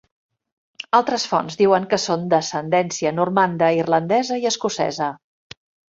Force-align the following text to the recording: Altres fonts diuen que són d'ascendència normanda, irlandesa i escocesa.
Altres 0.99 1.25
fonts 1.33 1.59
diuen 1.59 1.85
que 1.91 1.99
són 2.05 2.25
d'ascendència 2.31 3.15
normanda, 3.21 3.69
irlandesa 3.85 4.43
i 4.45 4.53
escocesa. 4.55 5.15